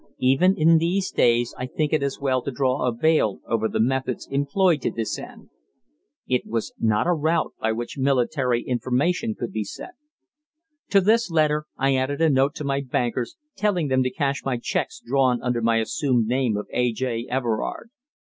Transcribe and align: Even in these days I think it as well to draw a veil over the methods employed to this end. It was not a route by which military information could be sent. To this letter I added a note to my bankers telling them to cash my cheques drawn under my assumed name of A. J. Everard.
Even 0.17 0.55
in 0.57 0.79
these 0.79 1.11
days 1.11 1.53
I 1.59 1.67
think 1.67 1.93
it 1.93 2.01
as 2.01 2.19
well 2.19 2.41
to 2.41 2.49
draw 2.49 2.87
a 2.87 2.91
veil 2.91 3.39
over 3.47 3.67
the 3.69 3.79
methods 3.79 4.27
employed 4.31 4.81
to 4.81 4.89
this 4.89 5.19
end. 5.19 5.51
It 6.27 6.47
was 6.47 6.73
not 6.79 7.05
a 7.05 7.13
route 7.13 7.53
by 7.59 7.71
which 7.73 7.99
military 7.99 8.63
information 8.63 9.35
could 9.35 9.51
be 9.51 9.63
sent. 9.63 9.93
To 10.89 11.01
this 11.01 11.29
letter 11.29 11.65
I 11.77 11.93
added 11.93 12.19
a 12.19 12.31
note 12.31 12.55
to 12.55 12.63
my 12.63 12.81
bankers 12.81 13.37
telling 13.55 13.89
them 13.89 14.01
to 14.01 14.09
cash 14.09 14.43
my 14.43 14.57
cheques 14.59 14.99
drawn 14.99 15.39
under 15.43 15.61
my 15.61 15.77
assumed 15.77 16.25
name 16.25 16.57
of 16.57 16.65
A. 16.73 16.91
J. 16.93 17.27
Everard. 17.29 17.91